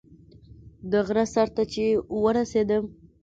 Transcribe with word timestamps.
د 0.91 0.93
غره 1.07 1.25
سر 1.33 1.47
ته 1.55 1.63
چې 1.73 1.83
ورسېدم. 2.21 2.83